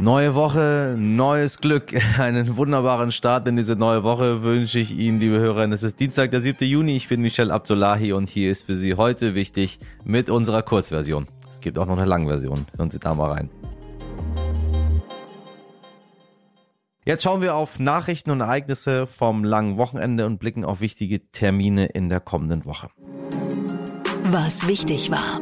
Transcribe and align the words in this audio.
Neue 0.00 0.36
Woche, 0.36 0.94
neues 0.96 1.58
Glück. 1.58 1.92
Einen 2.18 2.56
wunderbaren 2.56 3.10
Start 3.10 3.48
in 3.48 3.56
diese 3.56 3.74
neue 3.74 4.04
Woche 4.04 4.44
wünsche 4.44 4.78
ich 4.78 4.96
Ihnen, 4.96 5.18
liebe 5.18 5.40
Hörerinnen. 5.40 5.72
Es 5.72 5.82
ist 5.82 5.98
Dienstag, 5.98 6.30
der 6.30 6.40
7. 6.40 6.68
Juni. 6.68 6.96
Ich 6.96 7.08
bin 7.08 7.20
Michel 7.20 7.50
Abdullahi 7.50 8.12
und 8.12 8.28
hier 8.28 8.52
ist 8.52 8.66
für 8.66 8.76
Sie 8.76 8.94
heute 8.94 9.34
wichtig 9.34 9.80
mit 10.04 10.30
unserer 10.30 10.62
Kurzversion. 10.62 11.26
Es 11.50 11.60
gibt 11.60 11.78
auch 11.78 11.86
noch 11.86 11.96
eine 11.96 12.04
Langversion. 12.04 12.64
Hören 12.76 12.92
Sie 12.92 13.00
da 13.00 13.12
mal 13.12 13.32
rein. 13.32 13.50
Jetzt 17.04 17.24
schauen 17.24 17.42
wir 17.42 17.56
auf 17.56 17.80
Nachrichten 17.80 18.30
und 18.30 18.40
Ereignisse 18.40 19.08
vom 19.08 19.42
langen 19.42 19.78
Wochenende 19.78 20.26
und 20.26 20.38
blicken 20.38 20.64
auf 20.64 20.80
wichtige 20.80 21.28
Termine 21.32 21.86
in 21.86 22.08
der 22.08 22.20
kommenden 22.20 22.66
Woche. 22.66 22.88
Was 24.30 24.68
wichtig 24.68 25.10
war. 25.10 25.40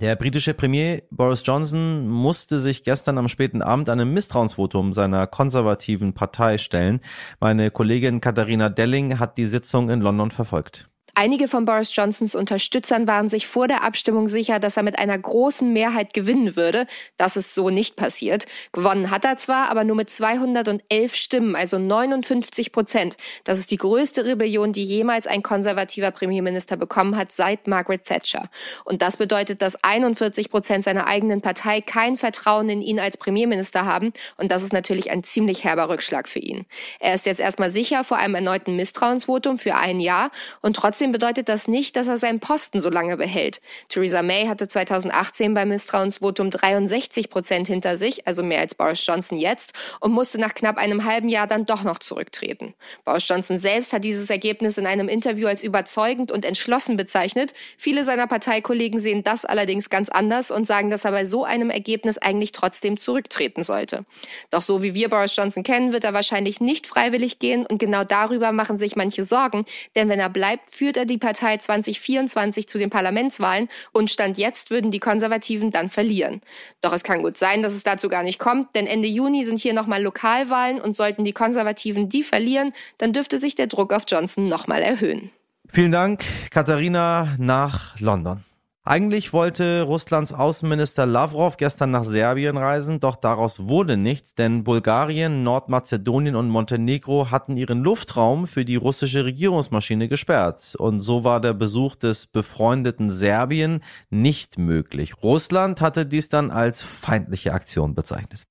Der 0.00 0.14
britische 0.14 0.54
Premier 0.54 1.02
Boris 1.10 1.42
Johnson 1.44 2.06
musste 2.06 2.60
sich 2.60 2.84
gestern 2.84 3.18
am 3.18 3.26
späten 3.26 3.62
Abend 3.62 3.88
einem 3.90 4.14
Misstrauensvotum 4.14 4.92
seiner 4.92 5.26
konservativen 5.26 6.14
Partei 6.14 6.56
stellen. 6.56 7.00
Meine 7.40 7.72
Kollegin 7.72 8.20
Katharina 8.20 8.68
Delling 8.68 9.18
hat 9.18 9.36
die 9.38 9.46
Sitzung 9.46 9.90
in 9.90 10.00
London 10.00 10.30
verfolgt. 10.30 10.88
Einige 11.20 11.48
von 11.48 11.64
Boris 11.64 11.96
Johnsons 11.96 12.36
Unterstützern 12.36 13.08
waren 13.08 13.28
sich 13.28 13.48
vor 13.48 13.66
der 13.66 13.82
Abstimmung 13.82 14.28
sicher, 14.28 14.60
dass 14.60 14.76
er 14.76 14.84
mit 14.84 15.00
einer 15.00 15.18
großen 15.18 15.72
Mehrheit 15.72 16.14
gewinnen 16.14 16.54
würde. 16.54 16.86
Das 17.16 17.36
ist 17.36 17.56
so 17.56 17.70
nicht 17.70 17.96
passiert. 17.96 18.46
Gewonnen 18.70 19.10
hat 19.10 19.24
er 19.24 19.36
zwar, 19.36 19.68
aber 19.68 19.82
nur 19.82 19.96
mit 19.96 20.10
211 20.10 21.16
Stimmen, 21.16 21.56
also 21.56 21.76
59 21.76 22.70
Prozent. 22.70 23.16
Das 23.42 23.58
ist 23.58 23.72
die 23.72 23.78
größte 23.78 24.26
Rebellion, 24.26 24.72
die 24.72 24.84
jemals 24.84 25.26
ein 25.26 25.42
konservativer 25.42 26.12
Premierminister 26.12 26.76
bekommen 26.76 27.16
hat 27.16 27.32
seit 27.32 27.66
Margaret 27.66 28.04
Thatcher. 28.04 28.48
Und 28.84 29.02
das 29.02 29.16
bedeutet, 29.16 29.60
dass 29.60 29.74
41 29.82 30.50
Prozent 30.50 30.84
seiner 30.84 31.08
eigenen 31.08 31.40
Partei 31.40 31.80
kein 31.80 32.16
Vertrauen 32.16 32.68
in 32.68 32.80
ihn 32.80 33.00
als 33.00 33.16
Premierminister 33.16 33.84
haben. 33.84 34.12
Und 34.36 34.52
das 34.52 34.62
ist 34.62 34.72
natürlich 34.72 35.10
ein 35.10 35.24
ziemlich 35.24 35.64
herber 35.64 35.88
Rückschlag 35.88 36.28
für 36.28 36.38
ihn. 36.38 36.64
Er 37.00 37.14
ist 37.14 37.26
jetzt 37.26 37.40
erstmal 37.40 37.72
sicher 37.72 38.04
vor 38.04 38.18
einem 38.18 38.36
erneuten 38.36 38.76
Misstrauensvotum 38.76 39.58
für 39.58 39.74
ein 39.74 39.98
Jahr 39.98 40.30
und 40.62 40.76
trotzdem 40.76 41.07
Trotzdem 41.08 41.12
bedeutet 41.12 41.48
das 41.48 41.68
nicht, 41.68 41.96
dass 41.96 42.06
er 42.06 42.18
seinen 42.18 42.38
Posten 42.38 42.80
so 42.80 42.90
lange 42.90 43.16
behält. 43.16 43.62
Theresa 43.88 44.22
May 44.22 44.46
hatte 44.46 44.68
2018 44.68 45.54
beim 45.54 45.70
Misstrauensvotum 45.70 46.50
63 46.50 47.30
Prozent 47.30 47.66
hinter 47.66 47.96
sich, 47.96 48.26
also 48.26 48.42
mehr 48.42 48.60
als 48.60 48.74
Boris 48.74 49.04
Johnson 49.06 49.38
jetzt, 49.38 49.72
und 50.00 50.12
musste 50.12 50.38
nach 50.38 50.52
knapp 50.52 50.76
einem 50.76 51.06
halben 51.06 51.30
Jahr 51.30 51.46
dann 51.46 51.64
doch 51.64 51.82
noch 51.82 51.98
zurücktreten. 51.98 52.74
Boris 53.06 53.26
Johnson 53.26 53.58
selbst 53.58 53.94
hat 53.94 54.04
dieses 54.04 54.28
Ergebnis 54.28 54.76
in 54.76 54.86
einem 54.86 55.08
Interview 55.08 55.46
als 55.46 55.62
überzeugend 55.62 56.30
und 56.30 56.44
entschlossen 56.44 56.98
bezeichnet. 56.98 57.54
Viele 57.78 58.04
seiner 58.04 58.26
Parteikollegen 58.26 59.00
sehen 59.00 59.24
das 59.24 59.46
allerdings 59.46 59.88
ganz 59.88 60.10
anders 60.10 60.50
und 60.50 60.66
sagen, 60.66 60.90
dass 60.90 61.06
er 61.06 61.12
bei 61.12 61.24
so 61.24 61.42
einem 61.44 61.70
Ergebnis 61.70 62.18
eigentlich 62.18 62.52
trotzdem 62.52 62.98
zurücktreten 62.98 63.62
sollte. 63.62 64.04
Doch 64.50 64.62
so 64.62 64.82
wie 64.82 64.92
wir 64.92 65.08
Boris 65.08 65.34
Johnson 65.34 65.62
kennen, 65.62 65.92
wird 65.92 66.04
er 66.04 66.12
wahrscheinlich 66.12 66.60
nicht 66.60 66.86
freiwillig 66.86 67.38
gehen 67.38 67.64
und 67.64 67.78
genau 67.78 68.04
darüber 68.04 68.52
machen 68.52 68.76
sich 68.76 68.94
manche 68.94 69.24
Sorgen, 69.24 69.64
denn 69.96 70.10
wenn 70.10 70.20
er 70.20 70.28
bleibt, 70.28 70.70
führt 70.70 70.97
er 70.98 71.06
die 71.06 71.18
Partei 71.18 71.56
2024 71.56 72.68
zu 72.68 72.78
den 72.78 72.90
Parlamentswahlen 72.90 73.68
und 73.92 74.10
Stand 74.10 74.36
jetzt 74.36 74.70
würden 74.70 74.90
die 74.90 74.98
Konservativen 74.98 75.70
dann 75.70 75.88
verlieren. 75.88 76.40
Doch 76.82 76.92
es 76.92 77.04
kann 77.04 77.22
gut 77.22 77.38
sein, 77.38 77.62
dass 77.62 77.72
es 77.72 77.82
dazu 77.82 78.08
gar 78.08 78.22
nicht 78.22 78.38
kommt, 78.38 78.74
denn 78.74 78.86
Ende 78.86 79.08
Juni 79.08 79.44
sind 79.44 79.58
hier 79.58 79.72
nochmal 79.72 80.02
Lokalwahlen 80.02 80.80
und 80.80 80.96
sollten 80.96 81.24
die 81.24 81.32
Konservativen 81.32 82.08
die 82.08 82.22
verlieren, 82.22 82.72
dann 82.98 83.12
dürfte 83.12 83.38
sich 83.38 83.54
der 83.54 83.68
Druck 83.68 83.92
auf 83.92 84.02
Johnson 84.06 84.48
nochmal 84.48 84.82
erhöhen. 84.82 85.30
Vielen 85.70 85.92
Dank, 85.92 86.24
Katharina, 86.50 87.36
nach 87.38 87.98
London. 88.00 88.44
Eigentlich 88.88 89.34
wollte 89.34 89.82
Russlands 89.82 90.32
Außenminister 90.32 91.04
Lavrov 91.04 91.58
gestern 91.58 91.90
nach 91.90 92.04
Serbien 92.04 92.56
reisen, 92.56 93.00
doch 93.00 93.16
daraus 93.16 93.68
wurde 93.68 93.98
nichts, 93.98 94.34
denn 94.34 94.64
Bulgarien, 94.64 95.42
Nordmazedonien 95.42 96.34
und 96.34 96.48
Montenegro 96.48 97.30
hatten 97.30 97.58
ihren 97.58 97.82
Luftraum 97.82 98.46
für 98.46 98.64
die 98.64 98.76
russische 98.76 99.26
Regierungsmaschine 99.26 100.08
gesperrt. 100.08 100.74
Und 100.78 101.02
so 101.02 101.22
war 101.22 101.42
der 101.42 101.52
Besuch 101.52 101.96
des 101.96 102.28
befreundeten 102.28 103.12
Serbien 103.12 103.82
nicht 104.08 104.56
möglich. 104.56 105.22
Russland 105.22 105.82
hatte 105.82 106.06
dies 106.06 106.30
dann 106.30 106.50
als 106.50 106.82
feindliche 106.82 107.52
Aktion 107.52 107.94
bezeichnet. 107.94 108.46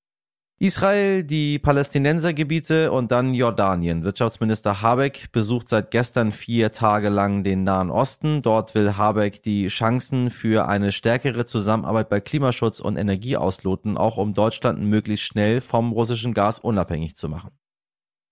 Israel, 0.59 1.23
die 1.23 1.59
Palästinensergebiete 1.59 2.91
und 2.91 3.11
dann 3.11 3.35
Jordanien. 3.35 4.03
Wirtschaftsminister 4.03 4.81
Habeck 4.81 5.31
besucht 5.31 5.69
seit 5.69 5.91
gestern 5.91 6.31
vier 6.31 6.71
Tage 6.71 7.09
lang 7.09 7.43
den 7.43 7.63
Nahen 7.63 7.91
Osten. 7.91 8.41
Dort 8.41 8.73
will 8.73 8.97
Habeck 8.97 9.43
die 9.43 9.67
Chancen 9.67 10.31
für 10.31 10.67
eine 10.67 10.91
stärkere 10.91 11.45
Zusammenarbeit 11.45 12.09
bei 12.09 12.21
Klimaschutz 12.21 12.79
und 12.79 12.97
Energie 12.97 13.37
ausloten, 13.37 13.97
auch 13.97 14.17
um 14.17 14.33
Deutschland 14.33 14.81
möglichst 14.81 15.25
schnell 15.27 15.61
vom 15.61 15.91
russischen 15.91 16.33
Gas 16.33 16.57
unabhängig 16.57 17.15
zu 17.15 17.29
machen. 17.29 17.51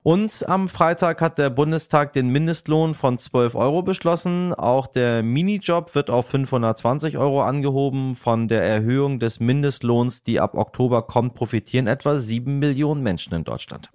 Und 0.06 0.48
am 0.48 0.70
Freitag 0.70 1.20
hat 1.20 1.40
der 1.40 1.50
Bundestag 1.50 2.14
den 2.14 2.30
Mindestlohn 2.30 2.94
von 2.94 3.18
12 3.18 3.56
Euro 3.56 3.82
beschlossen. 3.82 4.54
Auch 4.54 4.86
der 4.86 5.24
Minijob 5.24 5.96
wird 5.96 6.12
auf 6.12 6.28
520 6.28 7.18
Euro 7.18 7.42
angehoben. 7.42 8.14
Von 8.14 8.48
der 8.48 8.62
Erhöhung 8.62 9.18
des 9.18 9.40
Mindestlohns, 9.40 10.22
die 10.22 10.40
ab 10.40 10.54
Oktober 10.54 11.02
kommt, 11.02 11.34
profitieren 11.34 11.88
etwa 11.88 12.20
7 12.20 12.60
Millionen 12.60 13.02
Menschen 13.02 13.34
in 13.34 13.46
Deutschland. 13.46 13.90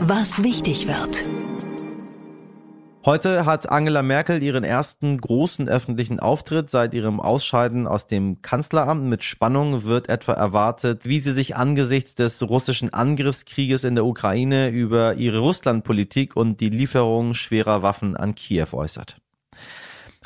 Was 0.00 0.42
wichtig 0.42 0.88
wird. 0.88 1.39
Heute 3.02 3.46
hat 3.46 3.70
Angela 3.70 4.02
Merkel 4.02 4.42
ihren 4.42 4.62
ersten 4.62 5.18
großen 5.18 5.70
öffentlichen 5.70 6.20
Auftritt 6.20 6.68
seit 6.68 6.92
ihrem 6.92 7.18
Ausscheiden 7.18 7.86
aus 7.86 8.06
dem 8.06 8.42
Kanzleramt. 8.42 9.04
Mit 9.04 9.24
Spannung 9.24 9.84
wird 9.84 10.10
etwa 10.10 10.34
erwartet, 10.34 11.06
wie 11.06 11.18
sie 11.18 11.32
sich 11.32 11.56
angesichts 11.56 12.14
des 12.14 12.46
russischen 12.46 12.92
Angriffskrieges 12.92 13.84
in 13.84 13.94
der 13.94 14.04
Ukraine 14.04 14.68
über 14.68 15.14
ihre 15.14 15.38
Russlandpolitik 15.38 16.36
und 16.36 16.60
die 16.60 16.68
Lieferung 16.68 17.32
schwerer 17.32 17.80
Waffen 17.80 18.18
an 18.18 18.34
Kiew 18.34 18.68
äußert. 18.72 19.16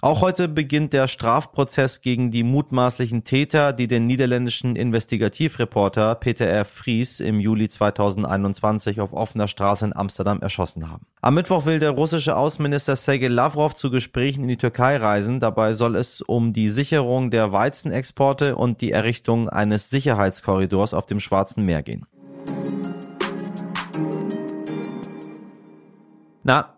Auch 0.00 0.21
heute 0.21 0.49
beginnt 0.49 0.93
der 0.93 1.06
Strafprozess 1.06 2.00
gegen 2.00 2.32
die 2.32 2.43
mutmaßlichen 2.43 3.22
Täter, 3.22 3.72
die 3.72 3.87
den 3.87 4.06
niederländischen 4.06 4.75
Investigativreporter 4.75 6.16
Peter 6.16 6.47
R. 6.47 6.65
Vries 6.65 7.21
im 7.21 7.38
Juli 7.38 7.69
2021 7.69 9.00
auf 9.00 9.12
offener 9.12 9.47
Straße 9.47 9.87
in 9.87 9.97
Amsterdam 9.97 10.43
erschossen 10.43 10.91
haben. 10.91 11.06
Am 11.22 11.34
Mittwoch 11.34 11.65
will 11.65 11.78
der 11.78 11.93
russische 11.93 12.37
Außenminister 12.37 12.97
Sergei 12.97 13.28
Lavrov 13.28 13.75
zu 13.77 13.91
Gesprächen 13.91 14.43
in 14.43 14.49
die 14.49 14.56
Türkei 14.56 14.97
reisen. 14.97 15.38
Dabei 15.38 15.75
soll 15.75 15.94
es 15.94 16.21
um 16.21 16.53
die 16.53 16.69
Sicherung 16.69 17.31
der 17.31 17.53
Weizenexporte 17.53 18.56
und 18.56 18.81
die 18.81 18.91
Errichtung 18.91 19.49
eines 19.49 19.91
Sicherheitskorridors 19.91 20.93
auf 20.93 21.06
dem 21.06 21.21
Schwarzen 21.21 21.65
Meer 21.65 21.83
gehen. 21.83 22.04
Na, 26.43 26.73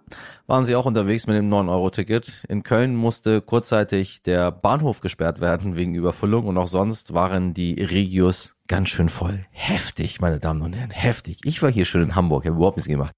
waren 0.46 0.64
sie 0.64 0.76
auch 0.76 0.86
unterwegs 0.86 1.26
mit 1.26 1.36
dem 1.36 1.50
9-Euro-Ticket. 1.50 2.44
In 2.48 2.62
Köln 2.62 2.94
musste 2.94 3.40
kurzzeitig 3.40 4.22
der 4.22 4.52
Bahnhof 4.52 5.00
gesperrt 5.00 5.40
werden 5.40 5.76
wegen 5.76 5.94
Überfüllung 5.94 6.46
und 6.46 6.56
auch 6.58 6.66
sonst 6.66 7.14
waren 7.14 7.54
die 7.54 7.82
Regios 7.82 8.54
ganz 8.68 8.88
schön 8.88 9.08
voll. 9.08 9.44
Heftig, 9.50 10.20
meine 10.20 10.38
Damen 10.38 10.62
und 10.62 10.74
Herren, 10.74 10.90
heftig. 10.90 11.40
Ich 11.44 11.62
war 11.62 11.70
hier 11.70 11.84
schon 11.84 12.02
in 12.02 12.14
Hamburg, 12.14 12.44
habe 12.44 12.56
überhaupt 12.56 12.76
nichts 12.76 12.88
gemacht. 12.88 13.12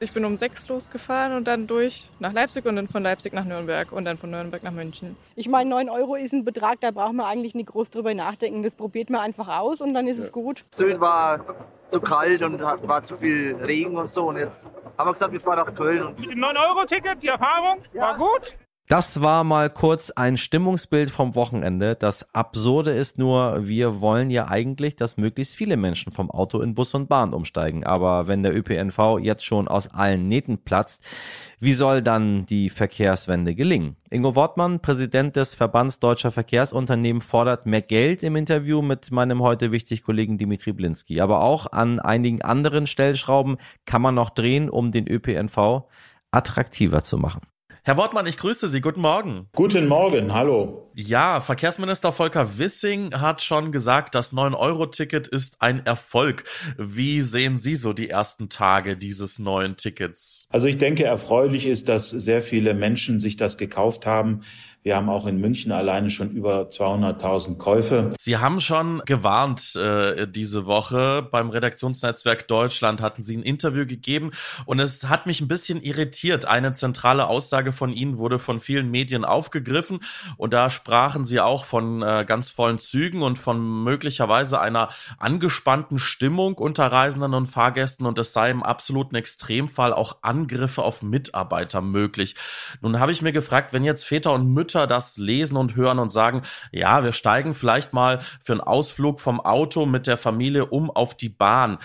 Ich 0.00 0.12
bin 0.12 0.24
um 0.24 0.36
sechs 0.36 0.68
losgefahren 0.68 1.36
und 1.36 1.48
dann 1.48 1.66
durch 1.66 2.08
nach 2.20 2.32
Leipzig 2.32 2.64
und 2.66 2.76
dann 2.76 2.86
von 2.86 3.02
Leipzig 3.02 3.32
nach 3.32 3.44
Nürnberg 3.44 3.90
und 3.90 4.04
dann 4.04 4.16
von 4.16 4.30
Nürnberg 4.30 4.62
nach 4.62 4.70
München. 4.70 5.16
Ich 5.34 5.48
meine, 5.48 5.68
9 5.70 5.88
Euro 5.88 6.14
ist 6.14 6.32
ein 6.32 6.44
Betrag, 6.44 6.80
da 6.80 6.92
braucht 6.92 7.14
man 7.14 7.26
eigentlich 7.26 7.56
nicht 7.56 7.66
groß 7.66 7.90
drüber 7.90 8.14
nachdenken. 8.14 8.62
Das 8.62 8.76
probiert 8.76 9.10
man 9.10 9.22
einfach 9.22 9.48
aus 9.48 9.80
und 9.80 9.94
dann 9.94 10.06
ist 10.06 10.18
ja. 10.18 10.24
es 10.24 10.32
gut. 10.32 10.64
Sylt 10.70 11.00
war 11.00 11.44
zu 11.90 12.00
kalt 12.00 12.42
und 12.42 12.60
war 12.60 13.02
zu 13.02 13.16
viel 13.16 13.56
Regen 13.56 13.96
und 13.96 14.10
so. 14.10 14.28
Und 14.28 14.36
jetzt 14.36 14.68
haben 14.96 15.08
wir 15.08 15.12
gesagt, 15.12 15.32
wir 15.32 15.40
fahren 15.40 15.64
nach 15.66 15.74
Köln. 15.74 16.14
9-Euro-Ticket, 16.16 17.22
die 17.22 17.28
Erfahrung 17.28 17.78
ja. 17.92 18.02
war 18.02 18.16
gut. 18.16 18.56
Das 18.88 19.20
war 19.20 19.44
mal 19.44 19.68
kurz 19.68 20.10
ein 20.12 20.38
Stimmungsbild 20.38 21.10
vom 21.10 21.34
Wochenende. 21.34 21.94
Das 21.94 22.34
Absurde 22.34 22.92
ist 22.92 23.18
nur, 23.18 23.68
wir 23.68 24.00
wollen 24.00 24.30
ja 24.30 24.48
eigentlich, 24.48 24.96
dass 24.96 25.18
möglichst 25.18 25.56
viele 25.56 25.76
Menschen 25.76 26.10
vom 26.10 26.30
Auto 26.30 26.62
in 26.62 26.74
Bus 26.74 26.94
und 26.94 27.06
Bahn 27.06 27.34
umsteigen. 27.34 27.84
Aber 27.84 28.28
wenn 28.28 28.42
der 28.42 28.56
ÖPNV 28.56 29.18
jetzt 29.20 29.44
schon 29.44 29.68
aus 29.68 29.88
allen 29.88 30.26
Nähten 30.26 30.64
platzt, 30.64 31.06
wie 31.60 31.74
soll 31.74 32.00
dann 32.00 32.46
die 32.46 32.70
Verkehrswende 32.70 33.54
gelingen? 33.54 33.96
Ingo 34.08 34.34
Wortmann, 34.34 34.80
Präsident 34.80 35.36
des 35.36 35.54
Verbands 35.54 36.00
Deutscher 36.00 36.32
Verkehrsunternehmen, 36.32 37.20
fordert 37.20 37.66
mehr 37.66 37.82
Geld 37.82 38.22
im 38.22 38.36
Interview 38.36 38.80
mit 38.80 39.10
meinem 39.10 39.42
heute 39.42 39.70
wichtig 39.70 40.02
Kollegen 40.02 40.38
Dimitri 40.38 40.72
Blinski. 40.72 41.20
Aber 41.20 41.42
auch 41.42 41.70
an 41.72 42.00
einigen 42.00 42.40
anderen 42.40 42.86
Stellschrauben 42.86 43.58
kann 43.84 44.00
man 44.00 44.14
noch 44.14 44.30
drehen, 44.30 44.70
um 44.70 44.92
den 44.92 45.06
ÖPNV 45.06 45.82
attraktiver 46.30 47.04
zu 47.04 47.18
machen. 47.18 47.42
Herr 47.88 47.96
Wortmann, 47.96 48.26
ich 48.26 48.36
grüße 48.36 48.68
Sie. 48.68 48.82
Guten 48.82 49.00
Morgen. 49.00 49.48
Guten 49.54 49.88
Morgen, 49.88 50.34
hallo. 50.34 50.90
Ja, 50.94 51.40
Verkehrsminister 51.40 52.12
Volker 52.12 52.58
Wissing 52.58 53.14
hat 53.14 53.40
schon 53.40 53.72
gesagt, 53.72 54.14
das 54.14 54.34
9-Euro-Ticket 54.34 55.26
ist 55.26 55.62
ein 55.62 55.86
Erfolg. 55.86 56.44
Wie 56.76 57.22
sehen 57.22 57.56
Sie 57.56 57.76
so 57.76 57.94
die 57.94 58.10
ersten 58.10 58.50
Tage 58.50 58.98
dieses 58.98 59.38
neuen 59.38 59.78
Tickets? 59.78 60.46
Also 60.50 60.66
ich 60.66 60.76
denke, 60.76 61.04
erfreulich 61.04 61.66
ist, 61.66 61.88
dass 61.88 62.10
sehr 62.10 62.42
viele 62.42 62.74
Menschen 62.74 63.20
sich 63.20 63.38
das 63.38 63.56
gekauft 63.56 64.04
haben. 64.04 64.42
Wir 64.88 64.96
haben 64.96 65.10
auch 65.10 65.26
in 65.26 65.38
München 65.38 65.70
alleine 65.70 66.08
schon 66.08 66.30
über 66.30 66.62
200.000 66.62 67.58
Käufe. 67.58 68.10
Sie 68.18 68.38
haben 68.38 68.58
schon 68.62 69.02
gewarnt 69.04 69.76
äh, 69.76 70.26
diese 70.26 70.64
Woche. 70.64 71.28
Beim 71.30 71.50
Redaktionsnetzwerk 71.50 72.48
Deutschland 72.48 73.02
hatten 73.02 73.20
Sie 73.20 73.36
ein 73.36 73.42
Interview 73.42 73.84
gegeben 73.84 74.30
und 74.64 74.80
es 74.80 75.06
hat 75.10 75.26
mich 75.26 75.42
ein 75.42 75.46
bisschen 75.48 75.82
irritiert. 75.82 76.46
Eine 76.46 76.72
zentrale 76.72 77.26
Aussage 77.26 77.72
von 77.72 77.92
Ihnen 77.92 78.16
wurde 78.16 78.38
von 78.38 78.60
vielen 78.60 78.90
Medien 78.90 79.26
aufgegriffen 79.26 80.00
und 80.38 80.54
da 80.54 80.70
sprachen 80.70 81.26
Sie 81.26 81.38
auch 81.38 81.66
von 81.66 82.00
äh, 82.00 82.24
ganz 82.26 82.50
vollen 82.50 82.78
Zügen 82.78 83.20
und 83.20 83.38
von 83.38 83.84
möglicherweise 83.84 84.58
einer 84.58 84.88
angespannten 85.18 85.98
Stimmung 85.98 86.54
unter 86.54 86.86
Reisenden 86.86 87.34
und 87.34 87.48
Fahrgästen 87.48 88.06
und 88.06 88.18
es 88.18 88.32
sei 88.32 88.50
im 88.50 88.62
absoluten 88.62 89.16
Extremfall 89.16 89.92
auch 89.92 90.22
Angriffe 90.22 90.80
auf 90.80 91.02
Mitarbeiter 91.02 91.82
möglich. 91.82 92.36
Nun 92.80 92.98
habe 92.98 93.12
ich 93.12 93.20
mir 93.20 93.32
gefragt, 93.32 93.74
wenn 93.74 93.84
jetzt 93.84 94.04
Väter 94.04 94.32
und 94.32 94.50
Mütter 94.50 94.77
das 94.86 95.16
lesen 95.16 95.56
und 95.56 95.76
hören 95.76 95.98
und 95.98 96.10
sagen, 96.10 96.42
ja, 96.72 97.04
wir 97.04 97.12
steigen 97.12 97.54
vielleicht 97.54 97.92
mal 97.92 98.20
für 98.42 98.52
einen 98.52 98.60
Ausflug 98.60 99.20
vom 99.20 99.40
Auto 99.40 99.86
mit 99.86 100.06
der 100.06 100.16
Familie 100.16 100.66
um 100.66 100.90
auf 100.90 101.14
die 101.14 101.28
Bahn. 101.28 101.78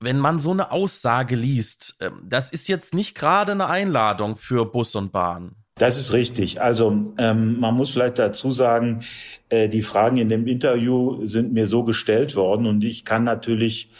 Wenn 0.00 0.18
man 0.18 0.38
so 0.38 0.50
eine 0.50 0.72
Aussage 0.72 1.36
liest, 1.36 1.96
ähm, 2.00 2.22
das 2.24 2.50
ist 2.52 2.68
jetzt 2.68 2.94
nicht 2.94 3.14
gerade 3.14 3.52
eine 3.52 3.68
Einladung 3.68 4.36
für 4.36 4.64
Bus 4.64 4.94
und 4.96 5.12
Bahn. 5.12 5.54
Das 5.76 5.98
ist 5.98 6.12
richtig. 6.12 6.60
Also 6.60 7.14
ähm, 7.18 7.58
man 7.58 7.74
muss 7.74 7.90
vielleicht 7.90 8.18
dazu 8.18 8.52
sagen, 8.52 9.04
äh, 9.48 9.68
die 9.68 9.82
Fragen 9.82 10.18
in 10.18 10.28
dem 10.28 10.46
Interview 10.46 11.26
sind 11.26 11.52
mir 11.52 11.66
so 11.66 11.82
gestellt 11.82 12.36
worden 12.36 12.66
und 12.66 12.84
ich 12.84 13.04
kann 13.04 13.24
natürlich 13.24 13.90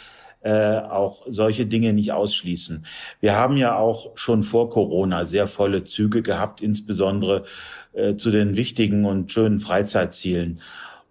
äh, 0.43 0.77
auch 0.77 1.23
solche 1.27 1.65
Dinge 1.65 1.93
nicht 1.93 2.11
ausschließen. 2.11 2.85
Wir 3.19 3.35
haben 3.35 3.57
ja 3.57 3.77
auch 3.77 4.11
schon 4.15 4.43
vor 4.43 4.69
Corona 4.69 5.25
sehr 5.25 5.47
volle 5.47 5.83
Züge 5.85 6.21
gehabt, 6.21 6.61
insbesondere 6.61 7.45
äh, 7.93 8.15
zu 8.15 8.31
den 8.31 8.55
wichtigen 8.55 9.05
und 9.05 9.31
schönen 9.31 9.59
Freizeitzielen. 9.59 10.59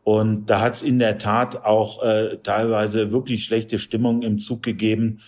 Und 0.04 0.46
da 0.46 0.60
hat 0.60 0.74
es 0.74 0.82
in 0.82 0.98
der 0.98 1.18
Tat 1.18 1.64
auch 1.64 2.02
äh, 2.02 2.38
teilweise 2.42 3.12
wirklich 3.12 3.44
schlechte 3.44 3.78
Stimmung 3.78 4.22
im 4.22 4.38
Zug 4.38 4.62
gegeben, 4.62 5.18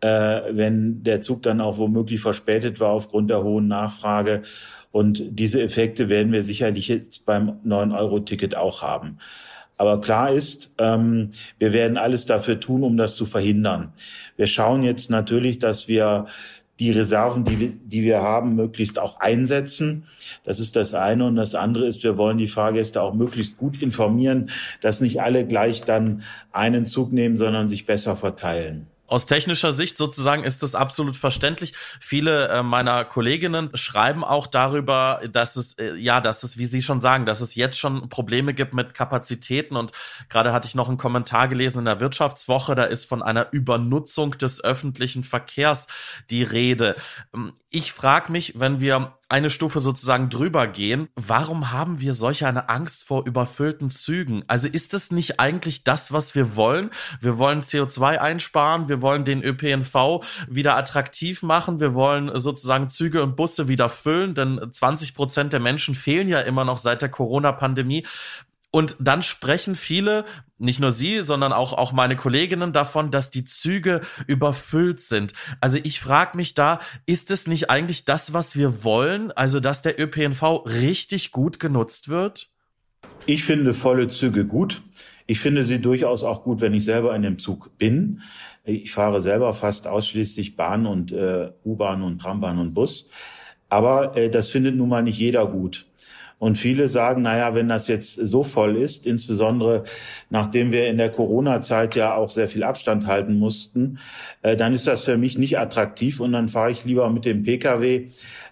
äh, 0.00 0.40
wenn 0.50 1.02
der 1.04 1.20
Zug 1.20 1.42
dann 1.42 1.60
auch 1.60 1.78
womöglich 1.78 2.20
verspätet 2.20 2.80
war 2.80 2.90
aufgrund 2.90 3.30
der 3.30 3.42
hohen 3.42 3.68
Nachfrage. 3.68 4.42
Und 4.90 5.22
diese 5.38 5.62
Effekte 5.62 6.08
werden 6.08 6.32
wir 6.32 6.42
sicherlich 6.42 6.88
jetzt 6.88 7.24
beim 7.24 7.60
9-Euro-Ticket 7.64 8.56
auch 8.56 8.82
haben. 8.82 9.18
Aber 9.76 10.00
klar 10.00 10.32
ist, 10.32 10.72
ähm, 10.78 11.30
wir 11.58 11.72
werden 11.72 11.98
alles 11.98 12.26
dafür 12.26 12.60
tun, 12.60 12.82
um 12.82 12.96
das 12.96 13.16
zu 13.16 13.26
verhindern. 13.26 13.92
Wir 14.36 14.46
schauen 14.46 14.82
jetzt 14.82 15.10
natürlich, 15.10 15.58
dass 15.58 15.86
wir 15.88 16.26
die 16.78 16.90
Reserven, 16.90 17.44
die 17.44 17.68
die 17.68 18.02
wir 18.02 18.20
haben, 18.20 18.54
möglichst 18.54 18.98
auch 18.98 19.20
einsetzen. 19.20 20.04
Das 20.44 20.60
ist 20.60 20.76
das 20.76 20.94
eine. 20.94 21.26
Und 21.26 21.36
das 21.36 21.54
andere 21.54 21.86
ist, 21.86 22.04
wir 22.04 22.16
wollen 22.16 22.38
die 22.38 22.48
Fahrgäste 22.48 23.00
auch 23.00 23.14
möglichst 23.14 23.56
gut 23.56 23.80
informieren, 23.80 24.50
dass 24.82 25.00
nicht 25.00 25.20
alle 25.20 25.46
gleich 25.46 25.82
dann 25.82 26.22
einen 26.52 26.86
Zug 26.86 27.12
nehmen, 27.12 27.38
sondern 27.38 27.68
sich 27.68 27.86
besser 27.86 28.16
verteilen. 28.16 28.86
Aus 29.06 29.26
technischer 29.26 29.72
Sicht 29.72 29.96
sozusagen 29.96 30.42
ist 30.42 30.62
das 30.62 30.74
absolut 30.74 31.16
verständlich. 31.16 31.74
Viele 32.00 32.48
äh, 32.48 32.62
meiner 32.62 33.04
Kolleginnen 33.04 33.70
schreiben 33.74 34.24
auch 34.24 34.46
darüber, 34.46 35.20
dass 35.30 35.56
es, 35.56 35.74
äh, 35.74 35.94
ja, 35.94 36.20
dass 36.20 36.42
es, 36.42 36.58
wie 36.58 36.66
Sie 36.66 36.82
schon 36.82 37.00
sagen, 37.00 37.24
dass 37.24 37.40
es 37.40 37.54
jetzt 37.54 37.78
schon 37.78 38.08
Probleme 38.08 38.52
gibt 38.54 38.74
mit 38.74 38.94
Kapazitäten. 38.94 39.76
Und 39.76 39.92
gerade 40.28 40.52
hatte 40.52 40.66
ich 40.66 40.74
noch 40.74 40.88
einen 40.88 40.98
Kommentar 40.98 41.46
gelesen 41.48 41.80
in 41.80 41.84
der 41.84 42.00
Wirtschaftswoche, 42.00 42.74
da 42.74 42.84
ist 42.84 43.04
von 43.04 43.22
einer 43.22 43.52
Übernutzung 43.52 44.36
des 44.38 44.62
öffentlichen 44.62 45.22
Verkehrs 45.22 45.86
die 46.30 46.42
Rede. 46.42 46.96
Ähm, 47.32 47.52
ich 47.70 47.92
frage 47.92 48.32
mich, 48.32 48.58
wenn 48.58 48.80
wir 48.80 49.12
eine 49.28 49.50
Stufe 49.50 49.80
sozusagen 49.80 50.30
drüber 50.30 50.68
gehen. 50.68 51.08
Warum 51.16 51.72
haben 51.72 52.00
wir 52.00 52.14
solch 52.14 52.44
eine 52.44 52.68
Angst 52.68 53.04
vor 53.04 53.26
überfüllten 53.26 53.90
Zügen? 53.90 54.44
Also 54.46 54.68
ist 54.68 54.94
es 54.94 55.10
nicht 55.10 55.40
eigentlich 55.40 55.82
das, 55.82 56.12
was 56.12 56.36
wir 56.36 56.54
wollen? 56.54 56.90
Wir 57.20 57.36
wollen 57.36 57.62
CO2 57.62 58.18
einsparen, 58.18 58.88
wir 58.88 59.02
wollen 59.02 59.24
den 59.24 59.42
ÖPNV 59.42 60.24
wieder 60.48 60.76
attraktiv 60.76 61.42
machen, 61.42 61.80
wir 61.80 61.94
wollen 61.94 62.38
sozusagen 62.38 62.88
Züge 62.88 63.22
und 63.22 63.34
Busse 63.34 63.66
wieder 63.66 63.88
füllen, 63.88 64.34
denn 64.34 64.60
20 64.70 65.14
Prozent 65.14 65.52
der 65.52 65.60
Menschen 65.60 65.96
fehlen 65.96 66.28
ja 66.28 66.40
immer 66.40 66.64
noch 66.64 66.78
seit 66.78 67.02
der 67.02 67.08
Corona-Pandemie. 67.08 68.06
Und 68.76 68.94
dann 69.00 69.22
sprechen 69.22 69.74
viele, 69.74 70.26
nicht 70.58 70.80
nur 70.80 70.92
Sie, 70.92 71.20
sondern 71.20 71.54
auch, 71.54 71.72
auch 71.72 71.92
meine 71.92 72.14
Kolleginnen 72.14 72.74
davon, 72.74 73.10
dass 73.10 73.30
die 73.30 73.46
Züge 73.46 74.02
überfüllt 74.26 75.00
sind. 75.00 75.32
Also 75.62 75.78
ich 75.82 75.98
frage 75.98 76.36
mich 76.36 76.52
da, 76.52 76.80
ist 77.06 77.30
es 77.30 77.46
nicht 77.46 77.70
eigentlich 77.70 78.04
das, 78.04 78.34
was 78.34 78.54
wir 78.54 78.84
wollen? 78.84 79.32
Also, 79.32 79.60
dass 79.60 79.80
der 79.80 79.98
ÖPNV 79.98 80.66
richtig 80.66 81.32
gut 81.32 81.58
genutzt 81.58 82.10
wird? 82.10 82.50
Ich 83.24 83.44
finde 83.44 83.72
volle 83.72 84.08
Züge 84.08 84.44
gut. 84.44 84.82
Ich 85.26 85.40
finde 85.40 85.64
sie 85.64 85.80
durchaus 85.80 86.22
auch 86.22 86.44
gut, 86.44 86.60
wenn 86.60 86.74
ich 86.74 86.84
selber 86.84 87.16
in 87.16 87.22
dem 87.22 87.38
Zug 87.38 87.78
bin. 87.78 88.20
Ich 88.62 88.92
fahre 88.92 89.22
selber 89.22 89.54
fast 89.54 89.86
ausschließlich 89.86 90.54
Bahn 90.54 90.84
und 90.84 91.12
äh, 91.12 91.50
U-Bahn 91.64 92.02
und 92.02 92.18
Trambahn 92.18 92.58
und 92.58 92.74
Bus. 92.74 93.08
Aber 93.70 94.18
äh, 94.18 94.28
das 94.28 94.50
findet 94.50 94.76
nun 94.76 94.90
mal 94.90 95.02
nicht 95.02 95.18
jeder 95.18 95.46
gut. 95.46 95.86
Und 96.38 96.58
viele 96.58 96.88
sagen, 96.88 97.22
naja, 97.22 97.54
wenn 97.54 97.68
das 97.68 97.88
jetzt 97.88 98.14
so 98.14 98.42
voll 98.42 98.76
ist, 98.76 99.06
insbesondere 99.06 99.84
nachdem 100.28 100.70
wir 100.70 100.86
in 100.86 100.98
der 100.98 101.10
Corona-Zeit 101.10 101.94
ja 101.94 102.14
auch 102.14 102.28
sehr 102.28 102.48
viel 102.48 102.62
Abstand 102.62 103.06
halten 103.06 103.38
mussten, 103.38 103.98
äh, 104.42 104.54
dann 104.54 104.74
ist 104.74 104.86
das 104.86 105.04
für 105.04 105.16
mich 105.16 105.38
nicht 105.38 105.58
attraktiv 105.58 106.20
und 106.20 106.32
dann 106.32 106.48
fahre 106.48 106.70
ich 106.70 106.84
lieber 106.84 107.08
mit 107.08 107.24
dem 107.24 107.42
Pkw, 107.42 108.06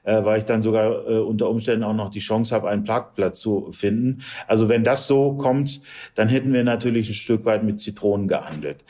äh, 0.04 0.24
weil 0.24 0.38
ich 0.38 0.44
dann 0.46 0.62
sogar 0.62 1.06
äh, 1.06 1.18
unter 1.18 1.50
Umständen 1.50 1.84
auch 1.84 1.92
noch 1.94 2.10
die 2.10 2.20
Chance 2.20 2.54
habe, 2.54 2.70
einen 2.70 2.84
Parkplatz 2.84 3.40
zu 3.40 3.70
finden. 3.72 4.22
Also 4.46 4.70
wenn 4.70 4.82
das 4.82 5.06
so 5.06 5.34
kommt, 5.34 5.82
dann 6.14 6.28
hätten 6.28 6.54
wir 6.54 6.64
natürlich 6.64 7.10
ein 7.10 7.14
Stück 7.14 7.44
weit 7.44 7.64
mit 7.64 7.80
Zitronen 7.80 8.28
gehandelt. 8.28 8.82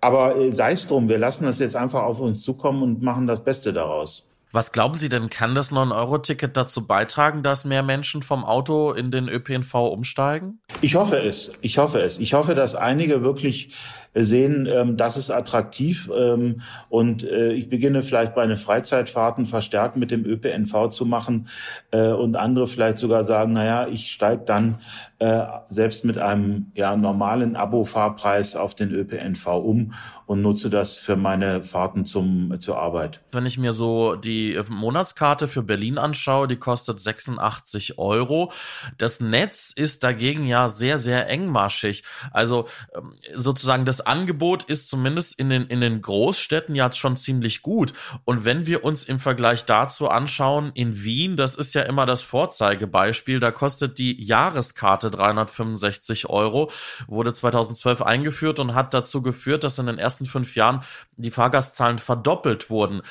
Aber 0.00 0.36
äh, 0.36 0.52
sei 0.52 0.72
es 0.72 0.86
drum, 0.86 1.08
wir 1.08 1.18
lassen 1.18 1.44
das 1.44 1.58
jetzt 1.58 1.74
einfach 1.74 2.02
auf 2.04 2.20
uns 2.20 2.42
zukommen 2.42 2.84
und 2.84 3.02
machen 3.02 3.26
das 3.26 3.42
Beste 3.42 3.72
daraus. 3.72 4.25
Was 4.56 4.72
glauben 4.72 4.94
Sie 4.94 5.10
denn, 5.10 5.28
kann 5.28 5.54
das 5.54 5.70
9-Euro-Ticket 5.70 6.56
dazu 6.56 6.86
beitragen, 6.86 7.42
dass 7.42 7.66
mehr 7.66 7.82
Menschen 7.82 8.22
vom 8.22 8.42
Auto 8.42 8.92
in 8.92 9.10
den 9.10 9.28
ÖPNV 9.28 9.74
umsteigen? 9.74 10.60
Ich 10.80 10.94
hoffe 10.94 11.18
es. 11.18 11.52
Ich 11.60 11.76
hoffe 11.76 12.00
es. 12.00 12.16
Ich 12.16 12.32
hoffe, 12.32 12.54
dass 12.54 12.74
einige 12.74 13.20
wirklich 13.20 13.76
sehen, 14.24 14.66
ähm, 14.66 14.96
das 14.96 15.16
ist 15.16 15.30
attraktiv. 15.30 16.10
Ähm, 16.16 16.62
und 16.88 17.24
äh, 17.24 17.52
ich 17.52 17.68
beginne 17.68 18.02
vielleicht 18.02 18.34
bei 18.34 18.46
den 18.46 18.56
Freizeitfahrten 18.56 19.46
verstärkt 19.46 19.96
mit 19.96 20.10
dem 20.10 20.24
ÖPNV 20.24 20.90
zu 20.90 21.04
machen 21.04 21.48
äh, 21.90 22.08
und 22.08 22.36
andere 22.36 22.66
vielleicht 22.66 22.98
sogar 22.98 23.24
sagen, 23.24 23.52
naja, 23.52 23.88
ich 23.88 24.10
steige 24.12 24.42
dann 24.44 24.78
äh, 25.18 25.46
selbst 25.70 26.04
mit 26.04 26.18
einem 26.18 26.72
ja, 26.74 26.94
normalen 26.94 27.56
Abo-Fahrpreis 27.56 28.54
auf 28.54 28.74
den 28.74 28.92
ÖPNV 28.92 29.46
um 29.46 29.94
und 30.26 30.42
nutze 30.42 30.68
das 30.68 30.94
für 30.94 31.16
meine 31.16 31.62
Fahrten 31.62 32.04
zum, 32.04 32.60
zur 32.60 32.78
Arbeit. 32.78 33.22
Wenn 33.32 33.46
ich 33.46 33.56
mir 33.56 33.72
so 33.72 34.14
die 34.16 34.60
Monatskarte 34.68 35.48
für 35.48 35.62
Berlin 35.62 35.96
anschaue, 35.96 36.48
die 36.48 36.56
kostet 36.56 37.00
86 37.00 37.98
Euro. 37.98 38.52
Das 38.98 39.20
Netz 39.20 39.72
ist 39.74 40.04
dagegen 40.04 40.46
ja 40.46 40.68
sehr, 40.68 40.98
sehr 40.98 41.28
engmaschig. 41.30 42.02
Also 42.30 42.66
ähm, 42.94 43.14
sozusagen 43.34 43.86
das 43.86 44.05
Angebot 44.06 44.64
ist 44.64 44.88
zumindest 44.88 45.38
in 45.38 45.50
den, 45.50 45.66
in 45.66 45.80
den 45.80 46.00
Großstädten 46.02 46.74
ja 46.74 46.90
schon 46.92 47.16
ziemlich 47.16 47.62
gut. 47.62 47.92
Und 48.24 48.44
wenn 48.44 48.66
wir 48.66 48.84
uns 48.84 49.04
im 49.04 49.18
Vergleich 49.18 49.64
dazu 49.64 50.08
anschauen, 50.08 50.72
in 50.74 51.02
Wien, 51.02 51.36
das 51.36 51.54
ist 51.54 51.74
ja 51.74 51.82
immer 51.82 52.06
das 52.06 52.22
Vorzeigebeispiel, 52.22 53.40
da 53.40 53.50
kostet 53.50 53.98
die 53.98 54.22
Jahreskarte 54.22 55.10
365 55.10 56.28
Euro, 56.28 56.70
wurde 57.06 57.32
2012 57.32 58.02
eingeführt 58.02 58.60
und 58.60 58.74
hat 58.74 58.94
dazu 58.94 59.22
geführt, 59.22 59.64
dass 59.64 59.78
in 59.78 59.86
den 59.86 59.98
ersten 59.98 60.26
fünf 60.26 60.54
Jahren 60.56 60.82
die 61.16 61.30
Fahrgastzahlen 61.30 61.98
verdoppelt 61.98 62.70
wurden. 62.70 63.02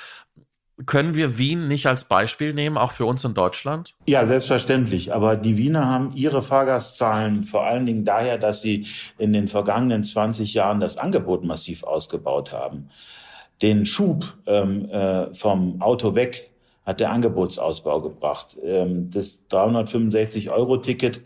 Können 0.86 1.15
wir 1.15 1.38
Wien 1.38 1.70
nicht 1.70 1.86
als 1.88 2.03
Beispiel 2.05 2.53
nehmen, 2.53 2.77
auch 2.77 2.91
für 2.91 3.05
uns 3.05 3.24
in 3.24 3.34
Deutschland? 3.34 3.96
Ja, 4.05 4.25
selbstverständlich. 4.25 5.13
Aber 5.13 5.38
die 5.38 5.58
Wiener 5.58 5.88
haben 5.88 6.12
ihre 6.13 6.41
Fahrgastzahlen 6.41 7.46
vor 7.46 7.65
allen 7.65 7.86
Dingen 7.86 8.03
daher, 8.03 8.38
dass 8.38 8.62
sie 8.62 8.88
in 9.17 9.32
den 9.32 9.48
vergangenen 9.48 10.03
20 10.03 10.53
Jahren 10.53 10.82
das 10.82 10.98
Angebot 10.98 11.46
massiv 11.46 11.84
ausgebaut 11.84 12.51
haben. 12.51 12.89
Den 13.62 13.86
Schub 13.86 14.34
ähm, 14.48 14.89
äh, 14.89 15.34
vom 15.34 15.82
Auto 15.82 16.13
weg 16.13 16.51
hat 16.86 17.00
der 17.00 17.12
Angebotsausbau 17.12 18.01
gebracht. 18.01 18.58
Ähm, 18.62 19.10
das 19.12 19.46
365-Euro-Ticket 19.50 21.22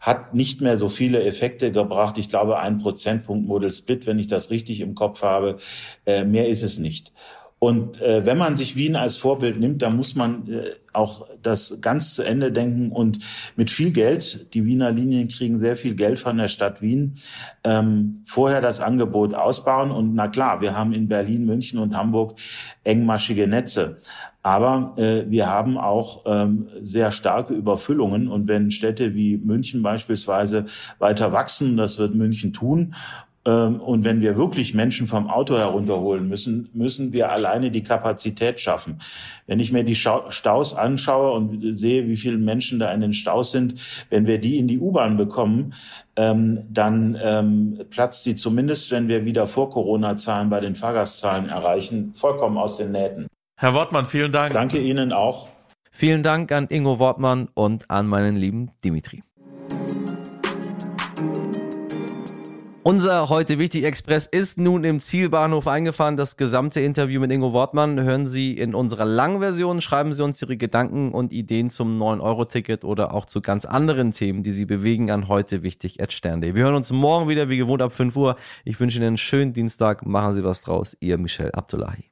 hat 0.00 0.34
nicht 0.34 0.60
mehr 0.60 0.76
so 0.76 0.88
viele 0.88 1.24
Effekte 1.24 1.72
gebracht. 1.72 2.18
Ich 2.18 2.28
glaube, 2.28 2.58
ein 2.58 2.78
Prozentpunkt 2.78 3.46
Model 3.46 3.72
Split, 3.72 4.06
wenn 4.06 4.18
ich 4.18 4.28
das 4.28 4.50
richtig 4.50 4.80
im 4.80 4.94
Kopf 4.94 5.22
habe. 5.22 5.58
Äh, 6.06 6.24
mehr 6.24 6.48
ist 6.48 6.62
es 6.62 6.78
nicht. 6.78 7.12
Und 7.58 8.00
äh, 8.00 8.24
wenn 8.24 8.38
man 8.38 8.56
sich 8.56 8.76
Wien 8.76 8.94
als 8.94 9.16
Vorbild 9.16 9.58
nimmt, 9.58 9.82
dann 9.82 9.96
muss 9.96 10.14
man 10.14 10.48
äh, 10.48 10.70
auch 10.92 11.26
das 11.42 11.78
ganz 11.80 12.14
zu 12.14 12.22
Ende 12.22 12.52
denken 12.52 12.90
und 12.92 13.18
mit 13.56 13.70
viel 13.70 13.92
Geld, 13.92 14.54
die 14.54 14.64
Wiener 14.64 14.92
Linien 14.92 15.28
kriegen 15.28 15.58
sehr 15.58 15.76
viel 15.76 15.94
Geld 15.94 16.18
von 16.18 16.38
der 16.38 16.48
Stadt 16.48 16.82
Wien, 16.82 17.14
ähm, 17.64 18.22
vorher 18.26 18.60
das 18.60 18.80
Angebot 18.80 19.34
ausbauen. 19.34 19.90
Und 19.90 20.14
na 20.14 20.28
klar, 20.28 20.60
wir 20.60 20.76
haben 20.76 20.92
in 20.92 21.08
Berlin, 21.08 21.46
München 21.46 21.78
und 21.78 21.96
Hamburg 21.96 22.38
engmaschige 22.84 23.48
Netze. 23.48 23.96
Aber 24.42 24.94
äh, 24.96 25.24
wir 25.28 25.48
haben 25.48 25.78
auch 25.78 26.22
ähm, 26.26 26.68
sehr 26.80 27.10
starke 27.10 27.54
Überfüllungen. 27.54 28.28
Und 28.28 28.48
wenn 28.48 28.70
Städte 28.70 29.14
wie 29.14 29.36
München 29.36 29.82
beispielsweise 29.82 30.66
weiter 30.98 31.32
wachsen, 31.32 31.76
das 31.76 31.98
wird 31.98 32.14
München 32.14 32.52
tun, 32.52 32.94
und 33.50 34.04
wenn 34.04 34.20
wir 34.20 34.36
wirklich 34.36 34.74
Menschen 34.74 35.06
vom 35.06 35.28
Auto 35.28 35.56
herunterholen 35.56 36.28
müssen, 36.28 36.68
müssen 36.74 37.12
wir 37.12 37.30
alleine 37.30 37.70
die 37.70 37.82
Kapazität 37.82 38.60
schaffen. 38.60 39.00
Wenn 39.46 39.60
ich 39.60 39.72
mir 39.72 39.84
die 39.84 39.94
Staus 39.94 40.74
anschaue 40.74 41.32
und 41.32 41.78
sehe, 41.78 42.08
wie 42.08 42.16
viele 42.16 42.38
Menschen 42.38 42.78
da 42.78 42.92
in 42.92 43.00
den 43.00 43.12
Staus 43.12 43.50
sind, 43.50 43.80
wenn 44.10 44.26
wir 44.26 44.38
die 44.38 44.58
in 44.58 44.68
die 44.68 44.78
U-Bahn 44.78 45.16
bekommen, 45.16 45.74
ähm, 46.16 46.64
dann 46.68 47.18
ähm, 47.22 47.80
platzt 47.90 48.24
sie 48.24 48.34
zumindest, 48.36 48.90
wenn 48.90 49.08
wir 49.08 49.24
wieder 49.24 49.46
vor 49.46 49.70
Corona-Zahlen 49.70 50.50
bei 50.50 50.60
den 50.60 50.74
Fahrgastzahlen 50.74 51.48
erreichen, 51.48 52.12
vollkommen 52.14 52.58
aus 52.58 52.76
den 52.76 52.92
Nähten. 52.92 53.28
Herr 53.56 53.74
Wortmann, 53.74 54.06
vielen 54.06 54.32
Dank. 54.32 54.52
Danke 54.52 54.78
Ihnen 54.78 55.12
auch. 55.12 55.48
Vielen 55.90 56.22
Dank 56.22 56.52
an 56.52 56.66
Ingo 56.70 56.98
Wortmann 56.98 57.48
und 57.54 57.90
an 57.90 58.06
meinen 58.06 58.36
lieben 58.36 58.70
Dimitri. 58.84 59.22
Unser 62.88 63.28
heute 63.28 63.58
wichtig 63.58 63.84
Express 63.84 64.24
ist 64.24 64.56
nun 64.56 64.82
im 64.82 64.98
Zielbahnhof 64.98 65.66
eingefahren. 65.66 66.16
Das 66.16 66.38
gesamte 66.38 66.80
Interview 66.80 67.20
mit 67.20 67.30
Ingo 67.30 67.52
Wortmann 67.52 68.00
hören 68.00 68.26
Sie 68.26 68.56
in 68.56 68.74
unserer 68.74 69.04
langen 69.04 69.40
Version. 69.40 69.82
Schreiben 69.82 70.14
Sie 70.14 70.24
uns 70.24 70.40
Ihre 70.40 70.56
Gedanken 70.56 71.12
und 71.12 71.30
Ideen 71.34 71.68
zum 71.68 72.00
9-Euro-Ticket 72.02 72.84
oder 72.84 73.12
auch 73.12 73.26
zu 73.26 73.42
ganz 73.42 73.66
anderen 73.66 74.12
Themen, 74.12 74.42
die 74.42 74.52
Sie 74.52 74.64
bewegen 74.64 75.10
an 75.10 75.28
heute 75.28 75.62
wichtig 75.62 75.98
Stern.de. 76.08 76.54
Wir 76.54 76.64
hören 76.64 76.76
uns 76.76 76.90
morgen 76.90 77.28
wieder, 77.28 77.50
wie 77.50 77.58
gewohnt, 77.58 77.82
ab 77.82 77.92
5 77.92 78.16
Uhr. 78.16 78.36
Ich 78.64 78.80
wünsche 78.80 78.96
Ihnen 78.96 79.08
einen 79.08 79.16
schönen 79.18 79.52
Dienstag. 79.52 80.06
Machen 80.06 80.34
Sie 80.36 80.42
was 80.42 80.62
draus. 80.62 80.96
Ihr 80.98 81.18
Michel 81.18 81.50
Abdullahi. 81.52 82.08